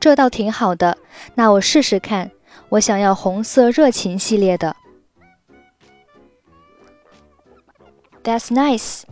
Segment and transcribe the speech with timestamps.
[0.00, 0.98] 这倒挺好的，
[1.34, 2.30] 那我试试看。
[2.68, 4.76] 我想要红色热情系列的。
[8.23, 9.05] That's nice.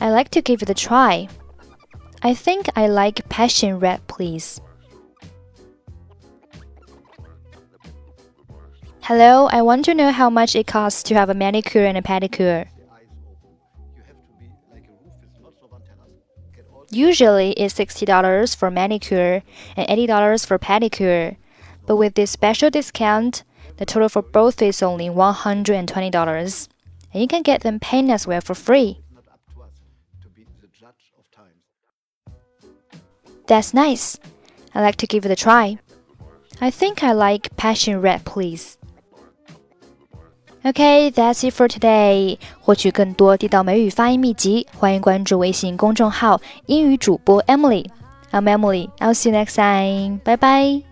[0.00, 1.28] I like to give it a try.
[2.22, 4.60] I think I like passion red, please.
[9.02, 12.02] Hello, I want to know how much it costs to have a manicure and a
[12.02, 12.66] pedicure.
[16.90, 19.42] Usually it's $60 for manicure
[19.76, 21.36] and $80 for pedicure,
[21.86, 23.44] but with this special discount,
[23.78, 26.68] the total for both is only $120,
[27.13, 28.99] and you can get them painted as well for free.
[33.47, 34.17] That's nice.
[34.75, 35.77] I like to give it a try.
[36.59, 38.77] I think I like passion red, please.
[40.65, 42.39] Okay, that's it for today.
[42.59, 48.89] 获取更多地道美语发音秘籍，欢迎关注微信公众号“英语主播 Emily”。I'm Emily.
[48.97, 50.19] I'll see you next time.
[50.25, 50.90] Bye bye.